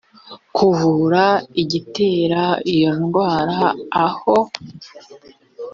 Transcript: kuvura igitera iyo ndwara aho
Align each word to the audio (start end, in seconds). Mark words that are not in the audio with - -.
kuvura 0.55 1.23
igitera 1.61 2.43
iyo 2.73 2.91
ndwara 3.01 3.59
aho 4.05 4.37